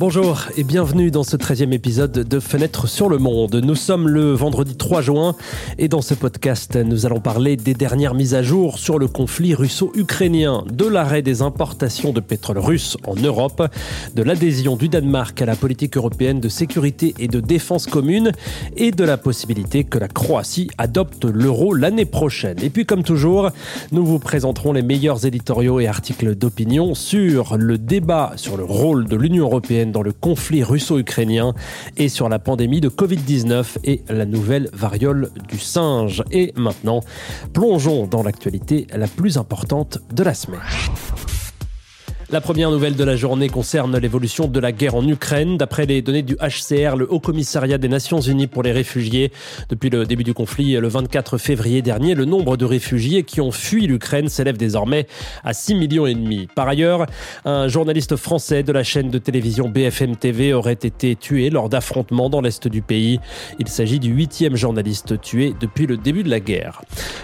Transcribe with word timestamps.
Bonjour 0.00 0.46
et 0.56 0.64
bienvenue 0.64 1.12
dans 1.12 1.22
ce 1.22 1.36
13e 1.36 1.72
épisode 1.72 2.10
de 2.10 2.40
Fenêtre 2.40 2.88
sur 2.88 3.08
le 3.08 3.18
Monde. 3.18 3.54
Nous 3.64 3.76
sommes 3.76 4.08
le 4.08 4.32
vendredi 4.32 4.74
3 4.76 5.02
juin 5.02 5.36
et 5.78 5.86
dans 5.86 6.02
ce 6.02 6.14
podcast, 6.14 6.74
nous 6.74 7.06
allons 7.06 7.20
parler 7.20 7.56
des 7.56 7.74
dernières 7.74 8.14
mises 8.14 8.34
à 8.34 8.42
jour 8.42 8.80
sur 8.80 8.98
le 8.98 9.06
conflit 9.06 9.54
russo-ukrainien, 9.54 10.64
de 10.68 10.84
l'arrêt 10.84 11.22
des 11.22 11.42
importations 11.42 12.12
de 12.12 12.18
pétrole 12.18 12.58
russe 12.58 12.96
en 13.06 13.14
Europe, 13.14 13.62
de 14.16 14.22
l'adhésion 14.24 14.74
du 14.74 14.88
Danemark 14.88 15.40
à 15.40 15.46
la 15.46 15.54
politique 15.54 15.96
européenne 15.96 16.40
de 16.40 16.48
sécurité 16.48 17.14
et 17.20 17.28
de 17.28 17.38
défense 17.38 17.86
commune 17.86 18.32
et 18.76 18.90
de 18.90 19.04
la 19.04 19.16
possibilité 19.16 19.84
que 19.84 19.98
la 19.98 20.08
Croatie 20.08 20.70
adopte 20.76 21.24
l'euro 21.24 21.72
l'année 21.72 22.04
prochaine. 22.04 22.58
Et 22.64 22.70
puis 22.70 22.84
comme 22.84 23.04
toujours, 23.04 23.50
nous 23.92 24.04
vous 24.04 24.18
présenterons 24.18 24.72
les 24.72 24.82
meilleurs 24.82 25.24
éditoriaux 25.24 25.78
et 25.78 25.86
articles 25.86 26.34
d'opinion 26.34 26.96
sur 26.96 27.56
le 27.56 27.78
débat 27.78 28.32
sur 28.34 28.56
le 28.56 28.64
rôle 28.64 29.06
de 29.06 29.14
l'Union 29.14 29.44
européenne 29.44 29.83
dans 29.92 30.02
le 30.02 30.12
conflit 30.12 30.62
russo-ukrainien 30.62 31.54
et 31.96 32.08
sur 32.08 32.28
la 32.28 32.38
pandémie 32.38 32.80
de 32.80 32.88
Covid-19 32.88 33.78
et 33.84 34.02
la 34.08 34.26
nouvelle 34.26 34.68
variole 34.72 35.30
du 35.48 35.58
singe. 35.58 36.22
Et 36.30 36.52
maintenant, 36.56 37.00
plongeons 37.52 38.06
dans 38.06 38.22
l'actualité 38.22 38.86
la 38.94 39.08
plus 39.08 39.38
importante 39.38 39.98
de 40.12 40.22
la 40.22 40.34
semaine. 40.34 40.60
La 42.30 42.40
première 42.40 42.70
nouvelle 42.70 42.96
de 42.96 43.04
la 43.04 43.16
journée 43.16 43.50
concerne 43.50 43.98
l'évolution 43.98 44.48
de 44.48 44.58
la 44.58 44.72
guerre 44.72 44.94
en 44.94 45.06
Ukraine. 45.06 45.58
D'après 45.58 45.84
les 45.84 46.00
données 46.00 46.22
du 46.22 46.36
HCR, 46.36 46.96
le 46.96 47.06
Haut 47.12 47.20
Commissariat 47.20 47.76
des 47.76 47.88
Nations 47.88 48.20
Unies 48.20 48.46
pour 48.46 48.62
les 48.62 48.72
réfugiés, 48.72 49.30
depuis 49.68 49.90
le 49.90 50.06
début 50.06 50.24
du 50.24 50.32
conflit 50.32 50.72
le 50.72 50.88
24 50.88 51.36
février 51.36 51.82
dernier, 51.82 52.14
le 52.14 52.24
nombre 52.24 52.56
de 52.56 52.64
réfugiés 52.64 53.24
qui 53.24 53.42
ont 53.42 53.50
fui 53.50 53.86
l'Ukraine 53.86 54.30
s'élève 54.30 54.56
désormais 54.56 55.06
à 55.44 55.52
6 55.52 55.74
millions 55.74 56.06
et 56.06 56.14
demi. 56.14 56.48
Par 56.54 56.66
ailleurs, 56.66 57.06
un 57.44 57.68
journaliste 57.68 58.16
français 58.16 58.62
de 58.62 58.72
la 58.72 58.84
chaîne 58.84 59.10
de 59.10 59.18
télévision 59.18 59.68
BFM 59.68 60.16
TV 60.16 60.54
aurait 60.54 60.72
été 60.72 61.16
tué 61.16 61.50
lors 61.50 61.68
d'affrontements 61.68 62.30
dans 62.30 62.40
l'est 62.40 62.66
du 62.66 62.80
pays. 62.80 63.20
Il 63.58 63.68
s'agit 63.68 64.00
du 64.00 64.10
huitième 64.10 64.56
journaliste 64.56 65.20
tué 65.20 65.54
depuis 65.60 65.86
le 65.86 65.98
début 65.98 66.22
de 66.22 66.30
la 66.30 66.40
guerre. 66.40 66.80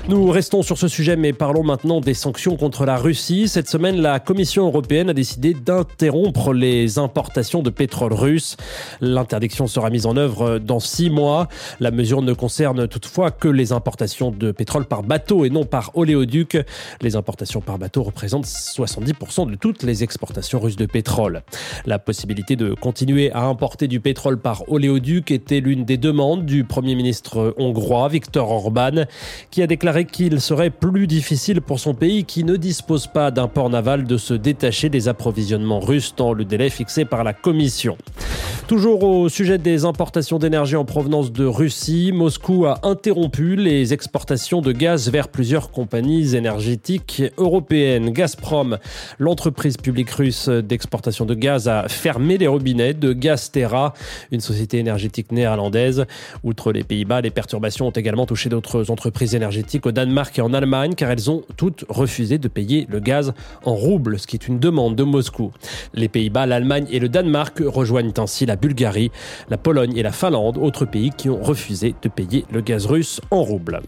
Nous 0.09 0.31
restons 0.31 0.63
sur 0.63 0.77
ce 0.77 0.89
sujet, 0.89 1.17
mais 1.17 1.33
parlons 1.33 1.65
maintenant 1.65 2.01
des 2.01 2.15
sanctions 2.15 2.57
contre 2.57 2.85
la 2.85 2.97
Russie. 2.97 3.49
Cette 3.49 3.69
semaine, 3.69 4.01
la 4.01 4.21
Commission 4.21 4.67
européenne 4.67 5.00
a 5.09 5.15
décidé 5.15 5.55
d'interrompre 5.55 6.53
les 6.53 6.99
importations 6.99 7.63
de 7.63 7.71
pétrole 7.71 8.13
russe. 8.13 8.57
L'interdiction 9.01 9.67
sera 9.67 9.91
mise 9.91 10.07
en 10.07 10.17
œuvre 10.17 10.59
dans 10.59 10.81
six 10.81 11.11
mois. 11.11 11.49
La 11.81 11.91
mesure 11.91 12.23
ne 12.23 12.33
concerne 12.33 12.89
toutefois 12.89 13.31
que 13.31 13.49
les 13.49 13.73
importations 13.73 14.31
de 14.31 14.53
pétrole 14.53 14.87
par 14.87 15.03
bateau 15.03 15.45
et 15.45 15.51
non 15.51 15.65
par 15.65 15.91
oléoduc. 15.95 16.59
Les 17.01 17.17
importations 17.17 17.61
par 17.61 17.79
bateau 17.79 18.03
représentent 18.03 18.47
70% 18.47 19.51
de 19.51 19.55
toutes 19.55 19.83
les 19.83 20.03
exportations 20.03 20.61
russes 20.61 20.77
de 20.77 20.87
pétrole. 20.87 21.43
La 21.87 21.99
possibilité 21.99 22.57
de 22.57 22.75
continuer 22.75 23.31
à 23.33 23.45
importer 23.45 23.89
du 23.89 24.01
pétrole 24.01 24.39
par 24.39 24.71
oléoduc 24.71 25.31
était 25.31 25.61
l'une 25.61 25.85
des 25.85 25.99
demandes 25.99 26.47
du 26.47 26.65
Premier 26.65 26.95
ministre 26.95 27.55
hongrois 27.59 28.09
Viktor 28.09 28.51
Orban, 28.51 29.05
qui 29.51 29.63
a 29.63 29.67
déclaré 29.67 30.05
qu'il 30.05 30.41
serait 30.41 30.71
plus 30.71 31.07
difficile 31.07 31.61
pour 31.61 31.79
son 31.79 31.95
pays 31.95 32.25
qui 32.25 32.45
ne 32.45 32.57
dispose 32.57 33.07
pas 33.07 33.31
d'un 33.31 33.49
port 33.49 33.71
naval 33.71 34.05
de 34.05 34.17
se 34.17 34.35
détacher 34.35 34.80
des 34.89 35.09
approvisionnements 35.09 35.81
russes 35.81 36.15
dans 36.17 36.33
le 36.33 36.45
délai 36.45 36.71
fixé 36.71 37.05
par 37.05 37.25
la 37.25 37.33
Commission. 37.33 37.97
Toujours 38.71 39.03
au 39.03 39.29
sujet 39.29 39.59
des 39.59 39.85
importations 39.85 40.39
d'énergie 40.39 40.77
en 40.77 40.85
provenance 40.85 41.33
de 41.33 41.45
Russie, 41.45 42.13
Moscou 42.15 42.67
a 42.67 42.79
interrompu 42.85 43.57
les 43.57 43.93
exportations 43.93 44.61
de 44.61 44.71
gaz 44.71 45.11
vers 45.11 45.27
plusieurs 45.27 45.73
compagnies 45.73 46.37
énergétiques 46.37 47.25
européennes. 47.37 48.11
Gazprom, 48.11 48.79
l'entreprise 49.19 49.77
publique 49.77 50.11
russe 50.11 50.49
d'exportation 50.49 51.27
de 51.27 51.35
gaz, 51.35 51.67
a 51.67 51.89
fermé 51.89 52.39
les 52.39 52.47
robinets 52.47 52.95
de 52.95 53.13
Gaztera, 53.13 53.93
une 54.31 54.39
société 54.39 54.79
énergétique 54.79 55.33
néerlandaise. 55.33 56.07
Outre 56.45 56.71
les 56.71 56.85
Pays-Bas, 56.85 57.23
les 57.23 57.31
perturbations 57.31 57.89
ont 57.89 57.91
également 57.91 58.25
touché 58.25 58.51
d'autres 58.51 58.93
entreprises 58.93 59.35
énergétiques 59.35 59.85
au 59.85 59.91
Danemark 59.91 60.39
et 60.39 60.43
en 60.43 60.55
Allemagne, 60.55 60.95
car 60.95 61.11
elles 61.11 61.29
ont 61.29 61.43
toutes 61.57 61.85
refusé 61.89 62.39
de 62.39 62.47
payer 62.47 62.87
le 62.89 63.01
gaz 63.01 63.35
en 63.65 63.75
roubles, 63.75 64.21
ce 64.21 64.29
qui 64.29 64.37
est 64.37 64.47
une 64.47 64.61
demande 64.61 64.70
de 64.71 65.03
Moscou. 65.03 65.51
Les 65.95 66.09
Pays-Bas, 66.09 66.47
l'Allemagne 66.47 66.87
et 66.91 67.01
le 67.01 67.09
Danemark 67.09 67.61
rejoignent 67.67 68.13
ainsi 68.19 68.47
la 68.47 68.55
Bulgarie, 68.55 69.11
la 69.49 69.59
Pologne 69.59 69.97
et 69.97 70.03
la 70.03 70.13
Finlande, 70.13 70.59
autres 70.59 70.85
pays 70.85 71.11
qui 71.11 71.29
ont 71.29 71.43
refusé 71.43 71.97
de 72.01 72.09
payer 72.09 72.45
le 72.53 72.61
gaz 72.61 72.87
russe 72.87 73.21
en 73.33 73.43
roubles. 73.43 73.81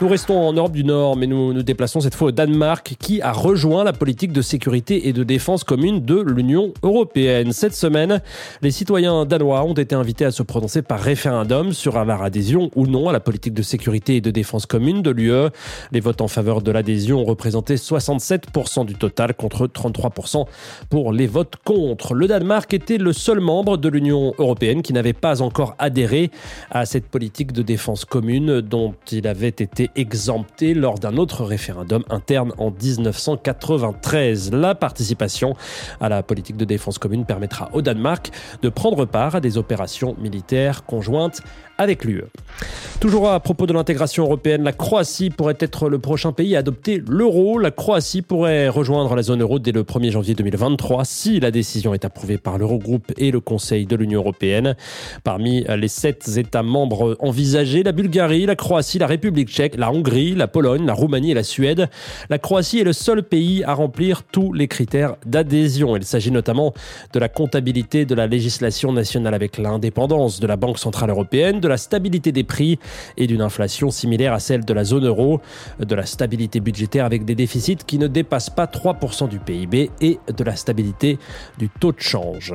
Nous 0.00 0.08
restons 0.08 0.38
en 0.38 0.52
Europe 0.52 0.72
du 0.72 0.84
Nord, 0.84 1.16
mais 1.16 1.26
nous 1.26 1.52
nous 1.52 1.62
déplaçons 1.62 2.00
cette 2.00 2.14
fois 2.14 2.28
au 2.28 2.32
Danemark, 2.32 2.96
qui 2.98 3.22
a 3.22 3.32
rejoint 3.32 3.84
la 3.84 3.92
politique 3.92 4.32
de 4.32 4.42
sécurité 4.42 5.08
et 5.08 5.12
de 5.12 5.24
défense 5.24 5.64
commune 5.64 6.04
de 6.04 6.20
l'Union 6.20 6.74
européenne. 6.82 7.52
Cette 7.52 7.74
semaine, 7.74 8.20
les 8.62 8.70
citoyens 8.70 9.24
danois 9.24 9.64
ont 9.64 9.74
été 9.74 9.94
invités 9.94 10.24
à 10.24 10.30
se 10.30 10.42
prononcer 10.42 10.82
par 10.82 11.00
référendum 11.00 11.72
sur 11.72 12.04
leur 12.04 12.22
adhésion 12.22 12.70
ou 12.74 12.86
non 12.86 13.08
à 13.08 13.12
la 13.12 13.20
politique 13.20 13.54
de 13.54 13.62
sécurité 13.62 14.16
et 14.16 14.20
de 14.20 14.30
défense 14.30 14.66
commune 14.66 15.02
de 15.02 15.10
l'UE. 15.10 15.50
Les 15.92 16.00
votes 16.00 16.20
en 16.20 16.28
faveur 16.28 16.62
de 16.62 16.70
l'adhésion 16.70 17.20
ont 17.20 17.24
représenté 17.24 17.76
67% 17.76 18.84
du 18.84 18.94
total 18.94 19.34
contre 19.34 19.66
33% 19.66 20.46
pour 20.90 21.12
les 21.12 21.26
votes 21.26 21.56
contre. 21.64 22.14
Le 22.14 22.26
Danemark 22.26 22.72
était 22.74 22.98
le 22.98 23.12
seul 23.12 23.40
membre 23.40 23.76
de 23.76 23.88
l'Union 23.88 24.34
européenne 24.38 24.82
qui 24.82 24.92
n'avait 24.92 25.12
pas 25.12 25.42
encore 25.42 25.74
adhéré 25.78 26.30
à 26.70 26.86
cette 26.86 27.06
politique 27.06 27.52
de 27.52 27.62
défense 27.62 28.04
commune 28.04 28.60
dont 28.60 28.94
il 29.10 29.26
avait 29.26 29.48
été 29.48 29.75
exempté 29.96 30.74
lors 30.74 30.98
d'un 30.98 31.16
autre 31.16 31.44
référendum 31.44 32.04
interne 32.10 32.52
en 32.58 32.70
1993. 32.70 34.52
La 34.52 34.74
participation 34.74 35.54
à 36.00 36.08
la 36.08 36.22
politique 36.22 36.56
de 36.56 36.64
défense 36.64 36.98
commune 36.98 37.24
permettra 37.24 37.70
au 37.72 37.82
Danemark 37.82 38.30
de 38.62 38.68
prendre 38.68 39.04
part 39.04 39.36
à 39.36 39.40
des 39.40 39.58
opérations 39.58 40.16
militaires 40.18 40.84
conjointes 40.84 41.42
avec 41.78 42.04
l'UE. 42.04 42.24
Toujours 43.00 43.28
à 43.28 43.38
propos 43.40 43.66
de 43.66 43.72
l'intégration 43.74 44.24
européenne, 44.24 44.62
la 44.62 44.72
Croatie 44.72 45.28
pourrait 45.28 45.58
être 45.60 45.90
le 45.90 45.98
prochain 45.98 46.32
pays 46.32 46.56
à 46.56 46.60
adopter 46.60 47.02
l'euro. 47.06 47.58
La 47.58 47.70
Croatie 47.70 48.22
pourrait 48.22 48.68
rejoindre 48.68 49.14
la 49.14 49.22
zone 49.22 49.42
euro 49.42 49.58
dès 49.58 49.72
le 49.72 49.82
1er 49.82 50.10
janvier 50.10 50.34
2023 50.34 51.04
si 51.04 51.38
la 51.38 51.50
décision 51.50 51.92
est 51.92 52.06
approuvée 52.06 52.38
par 52.38 52.56
l'Eurogroupe 52.56 53.12
et 53.18 53.30
le 53.30 53.40
Conseil 53.40 53.84
de 53.84 53.96
l'Union 53.96 54.20
européenne. 54.20 54.76
Parmi 55.24 55.64
les 55.68 55.88
sept 55.88 56.36
États 56.36 56.62
membres 56.62 57.16
envisagés, 57.20 57.82
la 57.82 57.92
Bulgarie, 57.92 58.46
la 58.46 58.56
Croatie, 58.56 58.98
la 58.98 59.06
République 59.06 59.50
tchèque, 59.50 59.65
la 59.74 59.90
Hongrie, 59.90 60.34
la 60.34 60.48
Pologne, 60.48 60.86
la 60.86 60.94
Roumanie 60.94 61.32
et 61.32 61.34
la 61.34 61.42
Suède. 61.42 61.88
La 62.30 62.38
Croatie 62.38 62.80
est 62.80 62.84
le 62.84 62.92
seul 62.92 63.22
pays 63.22 63.64
à 63.64 63.74
remplir 63.74 64.22
tous 64.22 64.52
les 64.52 64.68
critères 64.68 65.16
d'adhésion. 65.26 65.96
Il 65.96 66.04
s'agit 66.04 66.30
notamment 66.30 66.72
de 67.12 67.18
la 67.18 67.28
comptabilité 67.28 68.04
de 68.04 68.14
la 68.14 68.26
législation 68.26 68.92
nationale 68.92 69.34
avec 69.34 69.58
l'indépendance 69.58 70.40
de 70.40 70.46
la 70.46 70.56
Banque 70.56 70.78
centrale 70.78 71.10
européenne, 71.10 71.60
de 71.60 71.68
la 71.68 71.76
stabilité 71.76 72.32
des 72.32 72.44
prix 72.44 72.78
et 73.16 73.26
d'une 73.26 73.42
inflation 73.42 73.90
similaire 73.90 74.32
à 74.32 74.38
celle 74.38 74.64
de 74.64 74.72
la 74.72 74.84
zone 74.84 75.06
euro, 75.06 75.40
de 75.80 75.94
la 75.94 76.06
stabilité 76.06 76.60
budgétaire 76.60 77.04
avec 77.04 77.24
des 77.24 77.34
déficits 77.34 77.78
qui 77.86 77.98
ne 77.98 78.06
dépassent 78.06 78.50
pas 78.50 78.66
3% 78.66 79.28
du 79.28 79.38
PIB 79.38 79.90
et 80.00 80.18
de 80.34 80.44
la 80.44 80.56
stabilité 80.56 81.18
du 81.58 81.68
taux 81.68 81.92
de 81.92 82.00
change. 82.00 82.54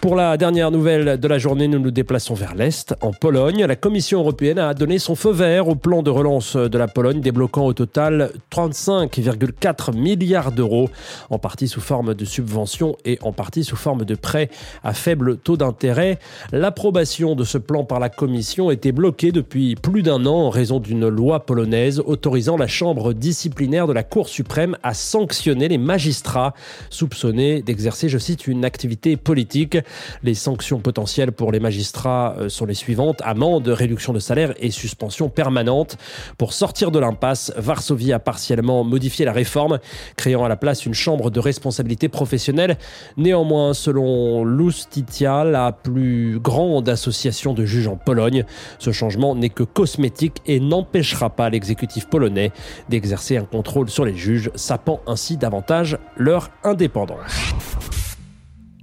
Pour 0.00 0.16
la 0.16 0.36
dernière 0.36 0.70
nouvelle 0.70 1.18
de 1.18 1.28
la 1.28 1.38
journée, 1.38 1.68
nous 1.68 1.78
nous 1.78 1.90
déplaçons 1.90 2.34
vers 2.34 2.54
l'Est, 2.54 2.94
en 3.00 3.12
Pologne. 3.12 3.64
La 3.64 3.76
Commission 3.76 4.20
européenne 4.20 4.58
a 4.58 4.74
donné 4.74 4.98
son 4.98 5.14
feu 5.14 5.32
vert 5.32 5.68
au 5.68 5.74
plan 5.74 6.02
de 6.02 6.10
relance 6.10 6.47
de 6.56 6.78
la 6.78 6.88
Pologne, 6.88 7.20
débloquant 7.20 7.66
au 7.66 7.72
total 7.72 8.30
35,4 8.52 9.96
milliards 9.96 10.52
d'euros, 10.52 10.90
en 11.30 11.38
partie 11.38 11.68
sous 11.68 11.80
forme 11.80 12.14
de 12.14 12.24
subventions 12.24 12.96
et 13.04 13.18
en 13.22 13.32
partie 13.32 13.64
sous 13.64 13.76
forme 13.76 14.04
de 14.04 14.14
prêts 14.14 14.50
à 14.84 14.94
faible 14.94 15.36
taux 15.36 15.56
d'intérêt. 15.56 16.18
L'approbation 16.52 17.34
de 17.34 17.44
ce 17.44 17.58
plan 17.58 17.84
par 17.84 18.00
la 18.00 18.08
Commission 18.08 18.70
était 18.70 18.92
bloquée 18.92 19.32
depuis 19.32 19.74
plus 19.74 20.02
d'un 20.02 20.26
an 20.26 20.46
en 20.46 20.50
raison 20.50 20.80
d'une 20.80 21.08
loi 21.08 21.40
polonaise 21.46 22.00
autorisant 22.04 22.56
la 22.56 22.66
Chambre 22.66 23.12
disciplinaire 23.12 23.86
de 23.86 23.92
la 23.92 24.02
Cour 24.02 24.28
suprême 24.28 24.76
à 24.82 24.94
sanctionner 24.94 25.68
les 25.68 25.78
magistrats 25.78 26.54
soupçonnés 26.90 27.62
d'exercer, 27.62 28.08
je 28.08 28.18
cite, 28.18 28.46
une 28.46 28.64
activité 28.64 29.16
politique. 29.16 29.78
Les 30.22 30.34
sanctions 30.34 30.78
potentielles 30.78 31.32
pour 31.32 31.52
les 31.52 31.60
magistrats 31.60 32.36
euh, 32.38 32.48
sont 32.48 32.66
les 32.66 32.74
suivantes 32.74 33.22
amende, 33.24 33.68
réduction 33.68 34.12
de 34.12 34.18
salaire 34.18 34.54
et 34.58 34.70
suspension 34.70 35.28
permanente. 35.28 35.96
Pour 36.38 36.52
sortir 36.52 36.92
de 36.92 37.00
l'impasse, 37.00 37.52
Varsovie 37.56 38.12
a 38.12 38.20
partiellement 38.20 38.84
modifié 38.84 39.24
la 39.24 39.32
réforme, 39.32 39.80
créant 40.14 40.44
à 40.44 40.48
la 40.48 40.54
place 40.54 40.86
une 40.86 40.94
chambre 40.94 41.32
de 41.32 41.40
responsabilité 41.40 42.08
professionnelle. 42.08 42.78
Néanmoins, 43.16 43.74
selon 43.74 44.44
l'Ustitia, 44.44 45.42
la 45.42 45.72
plus 45.72 46.38
grande 46.38 46.88
association 46.88 47.54
de 47.54 47.64
juges 47.64 47.88
en 47.88 47.96
Pologne, 47.96 48.44
ce 48.78 48.92
changement 48.92 49.34
n'est 49.34 49.48
que 49.48 49.64
cosmétique 49.64 50.40
et 50.46 50.60
n'empêchera 50.60 51.28
pas 51.28 51.50
l'exécutif 51.50 52.06
polonais 52.06 52.52
d'exercer 52.88 53.36
un 53.36 53.44
contrôle 53.44 53.90
sur 53.90 54.04
les 54.04 54.14
juges, 54.14 54.52
sapant 54.54 55.00
ainsi 55.08 55.38
davantage 55.38 55.98
leur 56.16 56.50
indépendance. 56.62 57.97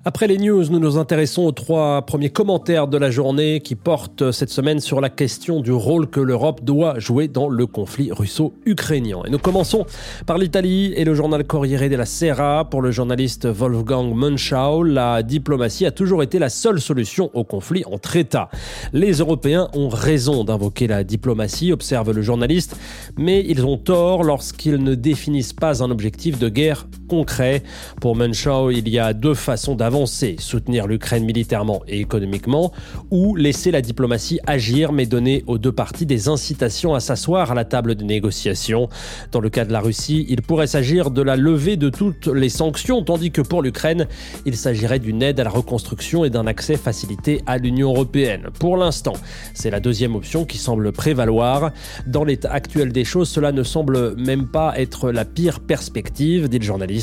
Après 0.07 0.28
les 0.28 0.38
news, 0.38 0.63
nous 0.69 0.78
nous 0.78 1.00
intéressons 1.00 1.46
aux 1.46 1.52
trois 1.52 2.04
premiers 2.04 2.30
commentaires 2.30 2.88
de 2.88 2.96
la 2.96 3.10
journée 3.10 3.60
qui 3.60 3.74
portent 3.74 4.31
cette 4.31 4.52
semaine 4.52 4.80
sur 4.80 5.02
la 5.02 5.10
question 5.10 5.62
du 5.62 5.72
rôle 5.72 6.07
que 6.07 6.19
l'Europe 6.19 6.63
doit 6.63 7.00
jouer 7.00 7.28
dans 7.28 7.50
le 7.50 7.66
conflit 7.66 8.12
russo-ukrainien. 8.12 9.24
Et 9.25 9.31
nous 9.31 9.40
commençons 9.40 9.88
par 10.28 10.38
l'Italie 10.38 10.94
et 10.96 11.06
le 11.06 11.16
journal 11.16 11.44
Corriere 11.44 11.90
della 11.90 12.06
Sera. 12.06 12.69
Pour 12.69 12.84
le 12.84 12.92
journaliste 12.92 13.48
Wolfgang 13.48 14.13
Munchau, 14.13 14.84
la 14.84 15.24
diplomatie 15.24 15.88
a 15.88 15.92
toujours 15.92 16.22
été 16.22 16.38
la 16.38 16.50
seule 16.50 16.80
solution 16.80 17.31
au 17.34 17.44
conflit 17.44 17.84
entre 17.92 18.16
États. 18.16 18.52
Les 18.94 19.13
Européens 19.13 19.69
ont 19.74 19.90
raison 19.90 20.44
d'invoquer 20.44 20.86
la 20.86 21.04
diplomatie, 21.04 21.72
observe 21.72 22.12
le 22.12 22.22
journaliste, 22.22 22.78
mais 23.18 23.44
ils 23.44 23.66
ont 23.66 23.78
tort 23.80 24.24
lorsqu'ils 24.24 24.84
ne 24.84 24.94
définissent 24.94 25.54
pas 25.54 25.81
un 25.81 25.90
objectif 25.90 26.38
de 26.38 26.48
guerre 26.48 26.86
concret. 27.07 27.63
Pour 28.02 28.16
Munchau, 28.16 28.72
il 28.72 28.90
y 28.90 29.00
a 29.00 29.13
deux 29.13 29.34
façons 29.34 29.75
d'avancer 29.75 30.36
soutenir 30.40 30.88
l'Ukraine 30.88 31.24
militairement 31.24 31.81
et 31.88 32.00
économiquement, 32.00 32.72
ou 33.12 33.36
laisser 33.36 33.72
la 33.72 33.81
diplomatie 33.81 34.40
agir 34.46 34.92
mais 34.92 35.06
donner 35.06 35.44
aux 35.48 35.57
deux 35.57 35.72
parties 35.72 36.06
des 36.06 36.28
incitations 36.28 36.94
à 36.94 37.00
s'asseoir 37.00 37.52
à 37.52 37.56
la 37.56 37.66
table 37.66 37.96
de 37.96 38.04
négociation. 38.04 38.90
Dans 39.31 39.40
le 39.40 39.50
cas 39.50 39.66
de 39.66 39.72
la 39.72 39.80
Russie, 39.80 40.25
il 40.30 40.42
pourrait 40.42 40.68
s'agir 40.68 41.12
de 41.12 41.22
la 41.22 41.36
levée 41.36 41.78
de 41.78 41.90
toutes 41.90 42.28
les 42.28 42.50
sanctions, 42.50 43.04
tandis 43.04 43.31
que 43.31 43.42
pour 43.42 43.62
l'Ukraine, 43.62 44.07
il 44.46 44.56
s'agirait 44.56 45.00
d'une 45.00 45.22
aide 45.22 45.40
à 45.40 45.44
la 45.44 45.50
reconstruction 45.50 46.25
et 46.25 46.30
d'un 46.30 46.48
accès 46.48 46.78
facilité 46.78 47.42
à 47.46 47.57
l'Union 47.57 47.92
européenne. 47.94 48.48
Pour 48.60 48.78
l'instant, 48.78 49.13
c'est 49.54 49.69
la 49.69 49.80
deuxième 49.80 50.16
option 50.16 50.46
qui 50.46 50.57
semble 50.57 50.92
prévaloir. 50.92 51.72
Dans 52.07 52.24
l'état 52.24 52.52
actuel 52.52 52.92
des 52.92 53.06
choses, 53.06 53.30
cela 53.30 53.52
ne 53.52 53.63
semble 53.63 54.16
même 54.16 54.48
pas 54.48 54.80
être 54.80 55.12
la 55.12 55.25
pire 55.25 55.60
perspective, 55.60 56.50
dit 56.50 56.60
le 56.60 56.66
journaliste. 56.66 56.94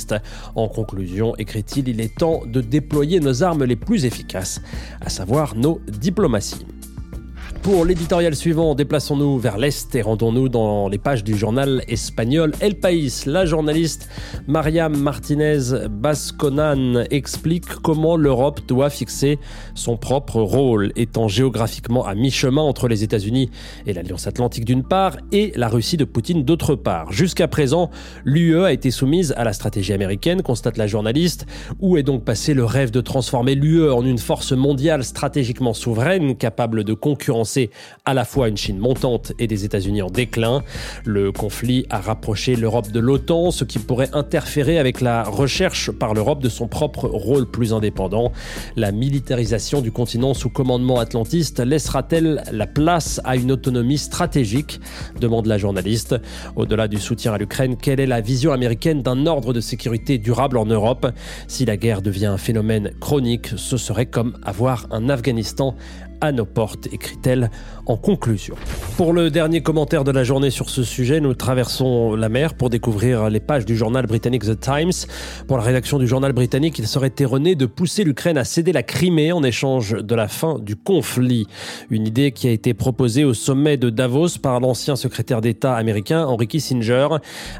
En 0.55 0.69
conclusion, 0.69 1.35
écrit-il, 1.37 1.89
il 1.89 2.01
est 2.01 2.17
temps 2.17 2.43
de 2.47 2.61
déployer 2.61 3.21
nos 3.21 3.43
armes 3.43 3.65
les 3.65 3.77
plus 3.77 4.05
efficaces, 4.05 4.61
à 5.01 5.09
savoir 5.09 5.55
nos 5.57 5.81
diplomaties. 5.89 6.67
Pour 7.63 7.85
l'éditorial 7.85 8.35
suivant, 8.35 8.75
déplaçons-nous 8.75 9.39
vers 9.39 9.57
l'Est 9.57 9.95
et 9.95 10.03
rendons-nous 10.03 10.49
dans 10.49 10.89
les 10.89 10.99
pages 10.99 11.23
du 11.23 11.39
journal 11.39 11.85
espagnol 11.87 12.51
El 12.59 12.75
País. 12.75 13.23
La 13.25 13.47
journaliste 13.47 14.09
Mariam 14.49 14.97
Martinez 14.97 15.87
Basconan 15.89 17.05
explique 17.13 17.67
comment 17.67 18.17
l'Europe 18.17 18.63
doit 18.67 18.91
fixer 18.91 19.39
son 19.77 19.97
propre 19.97 20.41
rôle, 20.41 20.91
étant 20.97 21.29
géographiquement 21.29 22.05
à 22.05 22.17
mi-chemin 22.17 22.63
entre 22.63 22.89
les 22.89 23.05
États-Unis 23.05 23.49
et 23.87 23.93
l'Alliance 23.93 24.27
Atlantique 24.27 24.65
d'une 24.65 24.83
part 24.83 25.17
et 25.31 25.53
la 25.55 25.69
Russie 25.69 25.97
de 25.97 26.05
Poutine 26.05 26.43
d'autre 26.43 26.75
part. 26.75 27.13
Jusqu'à 27.13 27.47
présent, 27.47 27.91
l'UE 28.25 28.65
a 28.65 28.73
été 28.73 28.91
soumise 28.91 29.35
à 29.37 29.45
la 29.45 29.53
stratégie 29.53 29.93
américaine, 29.93 30.43
constate 30.43 30.79
la 30.79 30.89
journaliste. 30.89 31.47
Où 31.79 31.97
est 31.97 32.03
donc 32.03 32.25
passé 32.25 32.55
le 32.55 32.65
rêve 32.65 32.91
de 32.91 33.01
transformer 33.01 33.55
l'UE 33.55 33.89
en 33.89 34.05
une 34.05 34.19
force 34.19 34.51
mondiale 34.51 35.05
stratégiquement 35.05 35.75
souveraine, 35.75 36.35
capable 36.35 36.83
de 36.83 36.93
concurrencer 36.93 37.52
à 38.05 38.15
la 38.15 38.25
fois 38.25 38.49
une 38.49 38.57
Chine 38.57 38.79
montante 38.79 39.33
et 39.39 39.47
des 39.47 39.65
États-Unis 39.65 40.03
en 40.03 40.11
déclin. 40.11 40.63
Le 41.05 41.33
conflit 41.33 41.87
a 41.91 42.01
rapproché 42.01 42.57
l'Europe 42.57 42.91
de 42.91 43.01
l'OTAN, 43.01 43.51
ce 43.51 43.65
qui 43.65 43.79
pourrait 43.79 44.11
interférer 44.13 44.79
avec 44.79 45.01
la 45.01 45.23
recherche 45.23 45.91
par 45.91 46.15
l'Europe 46.15 46.43
de 46.43 46.49
son 46.49 46.69
propre 46.69 47.09
rôle 47.09 47.51
plus 47.51 47.73
indépendant. 47.73 48.33
La 48.77 48.93
militarisation 48.93 49.81
du 49.81 49.93
continent 49.93 50.35
sous 50.35 50.51
commandement 50.51 50.99
atlantiste 50.99 51.61
laissera-t-elle 51.61 52.43
la 52.53 52.67
place 52.67 53.21
à 53.25 53.37
une 53.37 53.53
autonomie 53.53 53.99
stratégique? 53.99 54.81
demande 55.21 55.47
la 55.47 55.59
journaliste. 55.59 56.17
Au-delà 56.57 56.89
du 56.89 56.99
soutien 56.99 57.35
à 57.35 57.39
l'Ukraine, 57.39 57.77
quelle 57.77 58.01
est 58.01 58.07
la 58.07 58.21
vision 58.21 58.53
américaine 58.53 59.03
d'un 59.03 59.27
ordre 59.27 59.53
de 59.53 59.61
sécurité 59.61 60.19
durable 60.19 60.59
en 60.59 60.67
Europe? 60.67 61.07
Si 61.49 61.65
la 61.65 61.77
guerre 61.77 62.03
devient 62.03 62.27
un 62.27 62.39
phénomène 62.39 62.93
chronique, 63.01 63.51
ce 63.57 63.77
serait 63.77 64.07
comme 64.07 64.37
avoir 64.45 64.87
un 64.91 65.09
Afghanistan 65.09 65.75
à 66.23 66.33
nos 66.33 66.47
portes, 66.47 66.87
écrit-elle 66.93 67.51
en 67.87 67.97
conclusion. 67.97 68.55
Pour 68.97 69.13
le 69.13 69.31
dernier 69.31 69.61
commentaire 69.61 70.05
de 70.05 70.13
la 70.13 70.23
journée 70.23 70.51
sur 70.51 70.71
ce 70.71 70.85
sujet, 70.85 71.21
nous 71.21 71.35
traversons 71.35 72.15
la 72.15 72.29
mer 72.29 72.55
pour 72.55 72.71
découvrir 72.71 73.29
les 73.29 73.41
pages 73.41 73.67
du 73.67 73.77
journal 73.77 74.07
britannique 74.07 74.45
The 74.45 74.59
Times. 74.59 74.93
Pour 75.49 75.57
la 75.57 75.65
rédaction 75.65 75.99
du 75.99 76.07
journal 76.07 76.33
britannique, 76.33 76.79
il 76.79 76.87
serait 76.87 77.13
erroné 77.19 77.57
de 77.57 77.67
pousser 77.67 78.05
l'Ukraine 78.05 78.39
à 78.39 78.45
céder 78.45 78.73
la 78.73 78.85
Crimée 78.85 79.33
en 79.33 79.43
échange 79.43 79.97
de 80.01 80.15
la 80.15 80.29
fin 80.29 80.61
du 80.61 80.77
conflit. 80.77 81.49
Une 81.91 82.07
idée 82.07 82.31
qui 82.31 82.47
a 82.47 82.53
été 82.53 82.73
proposée 82.73 83.25
au 83.25 83.35
sommet 83.35 83.77
de 83.77 83.91
Davos 83.91 84.39
par 84.41 84.61
l'ancien 84.61 84.95
secrétaire 84.95 85.41
d'État 85.41 85.75
américain 85.75 86.25
Henry 86.25 86.47
Kissinger, 86.47 87.09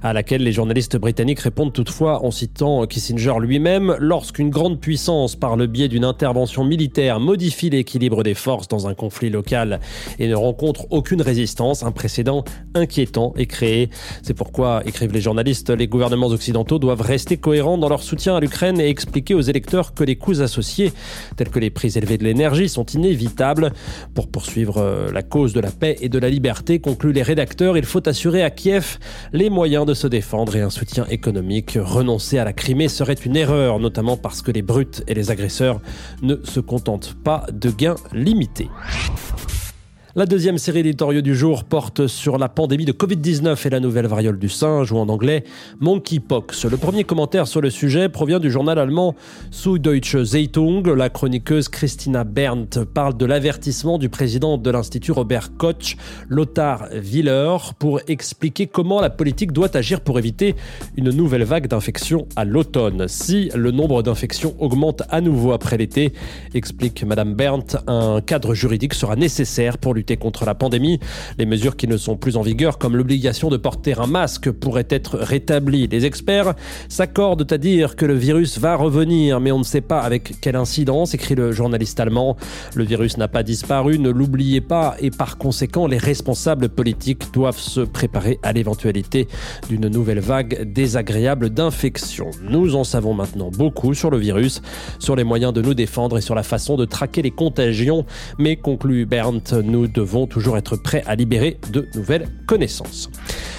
à 0.05 0.13
laquelle 0.13 0.45
les 0.45 0.53
journalistes 0.53 0.97
britanniques 0.97 1.41
répondent 1.41 1.73
toutefois 1.73 2.25
en 2.25 2.31
citant 2.31 2.87
Kissinger 2.87 3.35
lui-même, 3.41 3.97
lorsqu'une 3.99 4.51
grande 4.51 4.81
puissance, 4.81 5.35
par 5.35 5.57
le 5.57 5.67
biais 5.67 5.89
d'une 5.89 6.05
intervention 6.05 6.63
militaire, 6.63 7.19
modifie 7.19 7.71
l'équilibre 7.71 8.23
des 8.23 8.35
forces, 8.35 8.52
dans 8.69 8.87
un 8.87 8.95
conflit 8.95 9.31
local 9.31 9.81
et 10.19 10.29
ne 10.29 10.35
rencontre 10.35 10.87
aucune 10.91 11.23
résistance, 11.23 11.83
un 11.83 11.93
précédent 11.93 12.45
inquiétant 12.75 13.33
est 13.37 13.47
créé. 13.47 13.91
C'est 14.23 14.35
pourquoi, 14.35 14.83
écrivent 14.87 15.13
les 15.13 15.21
journalistes, 15.21 15.71
les 15.71 15.89
gouvernements 15.89 16.29
occidentaux 16.29 16.79
doivent 16.79 17.01
rester 17.01 17.37
cohérents 17.37 17.79
dans 17.79 17.89
leur 17.89 18.03
soutien 18.03 18.37
à 18.37 18.41
l'Ukraine 18.41 18.81
et 18.81 18.89
expliquer 18.89 19.35
aux 19.35 19.41
électeurs 19.41 19.95
que 19.95 20.05
les 20.05 20.17
coûts 20.17 20.41
associés, 20.41 20.93
tels 21.37 21.49
que 21.49 21.59
les 21.59 21.71
prix 21.71 21.93
élevés 21.97 22.19
de 22.19 22.25
l'énergie, 22.25 22.69
sont 22.69 22.87
inévitables. 22.87 23.73
Pour 24.15 24.29
poursuivre 24.29 24.79
euh, 24.79 25.11
la 25.13 25.23
cause 25.23 25.53
de 25.53 25.61
la 25.61 25.71
paix 25.71 25.97
et 26.01 26.09
de 26.09 26.19
la 26.19 26.29
liberté, 26.29 26.79
concluent 26.79 27.13
les 27.13 27.23
rédacteurs, 27.23 27.77
il 27.77 27.85
faut 27.85 28.07
assurer 28.09 28.43
à 28.43 28.51
Kiev 28.51 28.99
les 29.33 29.51
moyens 29.51 29.87
de 29.87 29.95
se 29.95 30.07
défendre 30.07 30.57
et 30.57 30.61
un 30.61 30.71
soutien 30.71 31.07
économique. 31.07 31.79
Renoncer 31.81 32.39
à 32.39 32.45
la 32.45 32.53
Crimée 32.53 32.89
serait 32.89 33.15
une 33.15 33.37
erreur, 33.37 33.79
notamment 33.79 34.17
parce 34.17 34.43
que 34.43 34.51
les 34.51 34.63
brutes 34.63 35.03
et 35.07 35.15
les 35.15 35.31
agresseurs 35.31 35.81
ne 36.23 36.37
se 36.45 36.61
contentent 36.61 37.15
pas 37.25 37.47
de 37.53 37.71
gains 37.71 37.97
limités 38.13 38.42
limitée. 38.43 38.71
La 40.15 40.27
deuxième 40.27 40.59
série 40.59 40.81
éditoriaux 40.81 41.23
du 41.23 41.35
jour 41.35 41.65
porte 41.65 42.07
sur 42.07 42.37
la 42.37 42.51
pandémie 42.51 42.85
de 42.85 42.93
Covid-19 42.93 43.67
et 43.67 43.71
la 43.71 43.81
nouvelle 43.81 44.07
variole 44.07 44.39
du 44.39 44.51
singe, 44.51 44.93
ou 44.93 44.99
en 44.99 45.09
anglais 45.09 45.43
monkeypox. 45.81 46.67
Le 46.67 46.77
premier 46.77 47.05
commentaire 47.05 47.49
sur 47.49 47.63
le 47.63 47.71
sujet 47.71 48.11
provient 48.11 48.39
du 48.39 48.51
journal 48.51 48.79
allemand 48.79 49.15
Süddeutsche 49.51 50.23
Zeitung. 50.23 50.87
La 50.87 51.09
chroniqueuse 51.09 51.71
Christina 51.71 52.25
Berndt 52.25 52.85
parle 52.93 53.17
de 53.17 53.25
l'avertissement 53.25 53.97
du 53.97 54.11
président 54.11 54.59
de 54.59 54.71
l'Institut 54.71 55.13
Robert 55.13 55.57
Koch, 55.57 55.97
Lothar 56.29 56.89
Wieler, 56.93 57.57
pour 57.79 58.01
expliquer 58.07 58.67
comment 58.67 59.01
la 59.01 59.09
politique 59.09 59.53
doit 59.53 59.75
agir 59.75 60.03
pour 60.03 60.19
éviter 60.19 60.57
une 60.99 61.09
nouvelle 61.09 61.45
vague 61.45 61.69
d'infections 61.69 62.27
à 62.37 62.45
l'automne. 62.45 63.09
Si 63.09 63.49
le 63.55 63.71
nombre 63.71 64.03
d'infections 64.03 64.57
augmente 64.59 65.05
à 65.09 65.23
nouveau 65.23 65.53
après 65.53 65.79
l'été, 65.79 66.13
explique 66.53 67.03
Madame 67.03 67.33
Berndt, 67.33 67.79
un 67.87 68.21
cadre 68.21 68.53
juridique 68.53 68.93
sera 68.93 69.17
nécessaire 69.17 69.79
pour 69.79 69.95
lui 69.95 70.02
contre 70.19 70.45
la 70.45 70.55
pandémie. 70.55 70.99
Les 71.39 71.47
mesures 71.47 71.77
qui 71.77 71.89
ne 71.89 71.97
sont 71.97 72.17
plus 72.17 72.37
en 72.37 72.43
vigueur, 72.43 72.79
comme 72.79 72.97
l'obligation 72.97 73.49
de 73.49 73.57
porter 73.57 73.99
un 73.99 74.07
masque, 74.07 74.51
pourraient 74.51 74.89
être 74.91 75.19
rétablies. 75.19 75.87
Les 75.87 76.05
experts 76.05 76.55
s'accordent 76.89 77.51
à 77.51 77.59
dire 77.59 77.97
que 77.97 78.05
le 78.05 78.15
virus 78.15 78.59
va 78.59 78.77
revenir, 78.77 79.41
mais 79.41 79.53
on 79.53 79.59
ne 79.59 79.65
sait 79.65 79.81
pas 79.81 80.01
avec 80.01 80.41
quelle 80.41 80.57
incidence, 80.57 81.15
écrit 81.15 81.35
le 81.35 81.53
journaliste 81.53 82.01
allemand. 82.01 82.37
Le 82.75 82.85
virus 82.85 83.17
n'a 83.17 83.29
pas 83.29 83.43
disparu, 83.43 83.99
ne 83.99 84.11
l'oubliez 84.11 84.61
pas, 84.61 84.97
et 85.01 85.11
par 85.11 85.39
conséquent, 85.39 85.87
les 85.87 85.99
responsables 85.99 86.69
politiques 86.69 87.33
doivent 87.33 87.59
se 87.59 87.81
préparer 87.81 88.39
à 88.43 88.53
l'éventualité 88.53 89.29
d'une 89.69 89.89
nouvelle 89.89 90.21
vague 90.21 90.73
désagréable 90.73 91.51
d'infection. 91.51 92.31
Nous 92.43 92.77
en 92.77 92.85
savons 92.85 93.15
maintenant 93.15 93.51
beaucoup 93.51 93.95
sur 93.95 94.11
le 94.11 94.19
virus, 94.19 94.63
sur 94.99 95.17
les 95.17 95.25
moyens 95.25 95.53
de 95.53 95.63
nous 95.63 95.75
défendre 95.75 96.19
et 96.19 96.21
sur 96.21 96.35
la 96.35 96.43
façon 96.43 96.77
de 96.77 96.85
traquer 96.85 97.23
les 97.23 97.31
contagions, 97.31 98.05
mais 98.39 98.57
conclut 98.57 99.07
Berndt, 99.07 99.55
nous 99.63 99.87
devons 99.93 100.27
toujours 100.27 100.57
être 100.57 100.77
prêts 100.77 101.03
à 101.07 101.15
libérer 101.15 101.59
de 101.73 101.89
nouvelles 101.95 102.29
connaissances. 102.47 103.11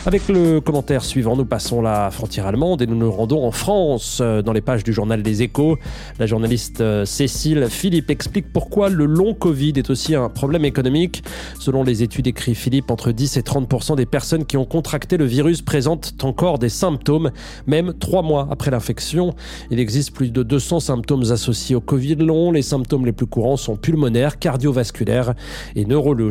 Avec 0.06 0.28
le 0.28 0.60
commentaire 0.60 1.06
suivant, 1.06 1.38
nous 1.38 1.46
passons 1.46 1.82
la 1.82 2.12
frontière 2.12 2.46
allemande 2.46 2.82
et 2.82 2.88
nous 2.88 2.96
nous 2.96 3.10
rendons 3.10 3.46
en 3.46 3.52
France. 3.52 4.20
Euh, 4.22 4.42
dans 4.42 4.52
les 4.52 4.60
pages 4.60 4.84
du 4.84 4.92
journal 4.92 5.24
des 5.24 5.44
échos, 5.44 5.78
la 6.20 6.25
journaliste 6.25 6.82
euh, 6.82 7.06
Cécile 7.06 7.68
Philippe 7.70 8.10
explique 8.10 8.52
pourquoi 8.52 8.90
le 8.90 9.06
long 9.06 9.34
Covid 9.34 9.72
est 9.78 9.90
aussi 9.90 10.13
un 10.13 10.28
problème 10.28 10.66
économique. 10.66 11.24
Selon 11.58 11.84
les 11.84 12.04
études 12.04 12.28
écrit 12.28 12.54
Philippe, 12.54 12.92
entre 12.92 13.13
10 13.13 13.38
et 13.38 13.42
30% 13.42 13.96
des 13.96 14.06
personnes 14.06 14.44
qui 14.44 14.58
ont 14.58 14.66
contracté 14.66 15.16
le 15.16 15.24
virus 15.24 15.62
présentent 15.62 16.22
encore 16.24 16.60
des 16.60 16.68
symptômes, 16.68 17.32
même 17.66 17.94
trois 17.94 18.24
mois 18.24 18.50
après 18.52 18.72
l'infection. 18.72 19.34
Il 19.72 19.80
existe 19.80 20.12
plus 20.12 20.34
de 20.34 20.44
200 20.44 20.82
symptômes 20.82 21.32
associés 21.32 21.78
au 21.78 21.82
Covid 21.82 22.16
long. 22.16 22.52
Les 22.52 22.62
symptômes 22.62 23.06
les 23.06 23.13
plus 23.13 23.28
courants 23.28 23.56
sont 23.56 23.78
pulmonaires, 23.78 24.38
cardiovasculaires 24.38 25.34
et 25.78 25.86
neurologiques. 25.86 26.23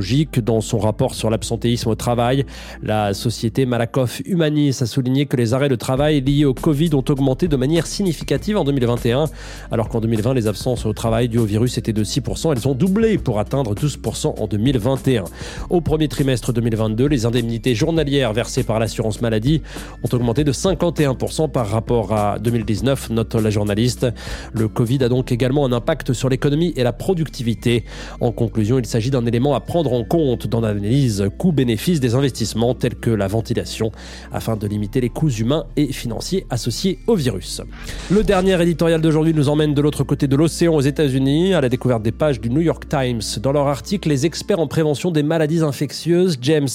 Dans 0.42 0.61
son 0.61 0.78
rapport 0.78 1.14
sur 1.14 1.30
l'absentéisme 1.30 1.90
au 1.90 1.94
travail, 1.94 2.46
la 2.82 3.14
société 3.14 3.66
Malakoff 3.66 4.22
Humanis 4.25 4.78
a 4.80 4.87
souligné 4.87 5.26
que 5.26 5.37
les 5.37 5.54
arrêts 5.54 5.68
de 5.68 5.75
travail 5.75 6.20
liés 6.20 6.44
au 6.44 6.54
Covid 6.54 6.90
ont 6.94 7.04
augmenté 7.08 7.49
de 7.49 7.56
manière 7.56 7.87
significative 7.87 8.56
en 8.56 8.64
2021, 8.64 9.26
alors 9.70 9.88
qu'en 9.88 10.00
2020, 10.00 10.34
les 10.34 10.46
absences 10.46 10.87
au 10.87 10.92
travail 10.92 11.28
dues 11.28 11.38
au 11.38 11.44
virus 11.44 11.78
étaient 11.78 11.92
de 11.92 12.04
6%. 12.04 12.52
Elles 12.52 12.68
ont 12.68 12.75
doublé 12.75 13.18
pour 13.18 13.38
atteindre 13.38 13.75
12% 13.75 14.40
en 14.40 14.46
2021. 14.46 15.25
Au 15.70 15.80
premier 15.80 16.08
trimestre 16.08 16.52
2022, 16.52 17.06
les 17.06 17.26
indemnités 17.26 17.75
journalières 17.75 18.32
versées 18.32 18.62
par 18.62 18.78
l'assurance 18.78 19.20
maladie 19.20 19.62
ont 20.02 20.14
augmenté 20.14 20.44
de 20.44 20.52
51% 20.52 21.50
par 21.50 21.68
rapport 21.68 22.12
à 22.12 22.38
2019, 22.38 23.11
note 23.11 23.34
la 23.34 23.50
journaliste. 23.50 24.06
Le 24.52 24.68
Covid 24.68 25.04
a 25.04 25.08
donc 25.08 25.32
également 25.32 25.66
un 25.66 25.72
impact 25.72 26.12
sur 26.12 26.28
l'économie 26.28 26.72
et 26.76 26.82
la 26.82 26.92
productivité. 26.92 27.84
En 28.20 28.32
conclusion, 28.32 28.78
il 28.78 28.87
s'agit 28.87 29.11
d'un 29.11 29.26
élément 29.26 29.54
à 29.54 29.61
prendre 29.61 29.81
en 29.88 30.04
compte 30.04 30.46
dans 30.46 30.60
l'analyse 30.60 31.24
coût-bénéfice 31.38 32.00
des 32.00 32.14
investissements 32.14 32.74
tels 32.74 32.94
que 32.94 33.10
la 33.10 33.26
ventilation 33.26 33.92
afin 34.32 34.56
de 34.56 34.66
limiter 34.66 35.00
les 35.00 35.08
coûts 35.08 35.30
humains 35.30 35.66
et 35.76 35.92
financiers 35.92 36.46
associés 36.50 36.98
au 37.06 37.14
virus. 37.14 37.62
Le 38.10 38.22
dernier 38.22 38.60
éditorial 38.60 39.00
d'aujourd'hui 39.00 39.34
nous 39.34 39.48
emmène 39.48 39.74
de 39.74 39.80
l'autre 39.80 40.04
côté 40.04 40.26
de 40.26 40.36
l'océan 40.36 40.74
aux 40.74 40.80
États-Unis 40.80 41.54
à 41.54 41.60
la 41.60 41.68
découverte 41.68 42.02
des 42.02 42.12
pages 42.12 42.40
du 42.40 42.50
New 42.50 42.60
York 42.60 42.88
Times. 42.88 43.20
Dans 43.40 43.52
leur 43.52 43.66
article, 43.66 44.08
les 44.08 44.26
experts 44.26 44.60
en 44.60 44.66
prévention 44.66 45.10
des 45.10 45.22
maladies 45.22 45.62
infectieuses, 45.62 46.38
James 46.40 46.68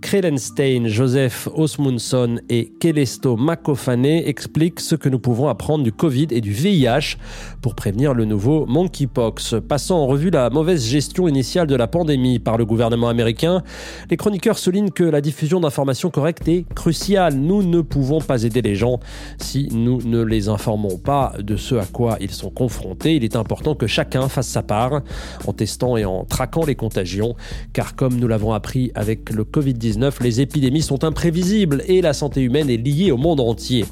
Krelenstein, 0.00 0.88
Joseph 0.88 1.48
Osmundson 1.54 2.40
et 2.48 2.72
Kelesto 2.80 3.36
Makofane 3.36 4.04
expliquent 4.04 4.80
ce 4.80 4.94
que 4.96 5.08
nous 5.08 5.18
pouvons 5.18 5.48
apprendre 5.48 5.84
du 5.84 5.92
Covid 5.92 6.28
et 6.30 6.40
du 6.40 6.52
VIH 6.52 7.16
pour 7.60 7.74
prévenir 7.74 8.14
le 8.14 8.24
nouveau 8.24 8.66
monkeypox. 8.66 9.56
Passant 9.68 10.00
en 10.00 10.06
revue 10.06 10.30
la 10.30 10.50
mauvaise 10.50 10.84
gestion 10.84 11.28
initiale 11.28 11.66
de 11.66 11.76
la 11.76 11.86
pandémie 11.86 12.38
par 12.42 12.58
le 12.58 12.64
gouvernement 12.64 13.08
américain, 13.08 13.62
les 14.10 14.16
chroniqueurs 14.16 14.58
soulignent 14.58 14.90
que 14.90 15.04
la 15.04 15.20
diffusion 15.20 15.60
d'informations 15.60 16.10
correctes 16.10 16.48
est 16.48 16.64
cruciale. 16.74 17.34
Nous 17.34 17.62
ne 17.62 17.80
pouvons 17.80 18.20
pas 18.20 18.42
aider 18.42 18.62
les 18.62 18.74
gens 18.74 19.00
si 19.38 19.68
nous 19.72 20.02
ne 20.02 20.22
les 20.22 20.48
informons 20.48 20.98
pas 20.98 21.34
de 21.38 21.56
ce 21.56 21.74
à 21.74 21.84
quoi 21.84 22.16
ils 22.20 22.30
sont 22.30 22.50
confrontés. 22.50 23.16
Il 23.16 23.24
est 23.24 23.36
important 23.36 23.74
que 23.74 23.86
chacun 23.86 24.28
fasse 24.28 24.48
sa 24.48 24.62
part 24.62 25.02
en 25.46 25.52
testant 25.52 25.96
et 25.96 26.04
en 26.04 26.24
traquant 26.24 26.64
les 26.64 26.74
contagions, 26.74 27.34
car 27.72 27.94
comme 27.94 28.16
nous 28.16 28.28
l'avons 28.28 28.52
appris 28.52 28.92
avec 28.94 29.30
le 29.30 29.44
Covid-19, 29.44 30.22
les 30.22 30.40
épidémies 30.40 30.82
sont 30.82 31.04
imprévisibles 31.04 31.82
et 31.86 32.02
la 32.02 32.12
santé 32.12 32.42
humaine 32.42 32.70
est 32.70 32.76
liée 32.76 33.10
au 33.10 33.16
monde 33.16 33.40
entier. 33.40 33.84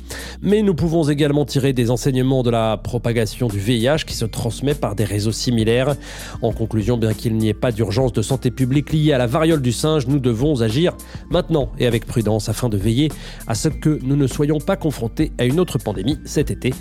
Mais 0.42 0.62
nous 0.62 0.75
pouvons 0.75 1.09
également 1.09 1.45
tirer 1.45 1.73
des 1.73 1.90
enseignements 1.90 2.42
de 2.42 2.50
la 2.50 2.76
propagation 2.76 3.49
du 3.49 3.59
VIH 3.59 4.04
qui 4.07 4.14
se 4.14 4.25
transmet 4.25 4.75
par 4.75 4.95
des 4.95 5.04
réseaux 5.04 5.33
similaires. 5.33 5.95
En 6.42 6.52
conclusion, 6.52 6.97
bien 6.97 7.14
qu'il 7.14 7.37
n'y 7.37 7.49
ait 7.49 7.54
pas 7.54 7.73
d'urgence 7.73 8.12
de 8.12 8.23
santé 8.41 8.51
publique 8.51 8.91
liée 8.91 9.13
à 9.13 9.19
la 9.19 9.27
variole 9.27 9.61
du 9.61 9.71
singe, 9.71 10.07
nous 10.07 10.19
devons 10.19 10.63
agir 10.63 10.97
maintenant 11.29 11.73
et 11.79 11.87
avec 11.87 12.07
prudence 12.07 12.49
afin 12.49 12.71
de 12.71 12.79
veiller 12.79 13.11
à 13.47 13.55
ce 13.55 13.69
que 13.69 13.99
nous 14.03 14.17
ne 14.17 14.27
soyons 14.27 14.57
pas 14.57 14.77
confrontés 14.77 15.31
à 15.37 15.45
une 15.45 15.61
autre 15.61 15.77
pandémie 15.77 16.19
cet 16.25 16.51
été 16.51 16.73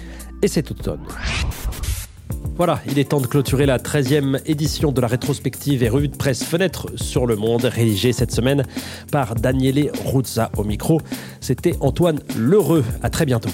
et 0.41 0.47
cet 0.47 0.71
automne. 0.71 1.01
Voilà, 2.55 2.79
il 2.87 2.97
est 2.97 3.09
temps 3.09 3.19
de 3.19 3.27
clôturer 3.27 3.65
la 3.65 3.77
13e 3.77 4.39
édition 4.45 4.93
de 4.93 5.01
la 5.01 5.07
rétrospective 5.07 5.83
et 5.83 5.89
revue 5.89 6.07
de 6.07 6.15
presse 6.15 6.45
Fenêtre 6.45 6.87
sur 6.95 7.25
le 7.25 7.35
monde, 7.35 7.65
rédigée 7.65 8.13
cette 8.13 8.31
semaine 8.31 8.63
par 9.11 9.35
Daniele 9.35 9.91
Ruzza 10.05 10.51
au 10.55 10.63
micro. 10.63 11.01
C'était 11.41 11.75
Antoine 11.81 12.21
Lheureux. 12.37 12.85
À 13.03 13.09
très 13.09 13.25
bientôt. 13.25 13.49